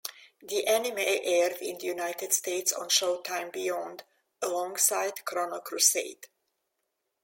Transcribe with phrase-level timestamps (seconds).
[0.41, 4.03] The anime aired in the United States on Showtime Beyond,
[4.41, 6.25] alongside "Chrono Crusade".